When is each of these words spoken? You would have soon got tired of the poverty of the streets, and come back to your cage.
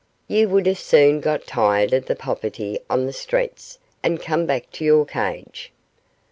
You 0.27 0.49
would 0.49 0.65
have 0.65 0.79
soon 0.79 1.19
got 1.19 1.45
tired 1.45 1.93
of 1.93 2.07
the 2.07 2.15
poverty 2.15 2.79
of 2.89 3.05
the 3.05 3.13
streets, 3.13 3.77
and 4.01 4.19
come 4.19 4.47
back 4.47 4.71
to 4.71 4.83
your 4.83 5.05
cage. 5.05 5.71